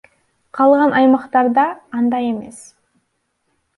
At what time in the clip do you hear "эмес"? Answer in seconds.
2.31-2.65